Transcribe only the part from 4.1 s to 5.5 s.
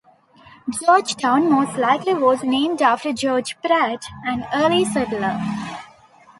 an early settler.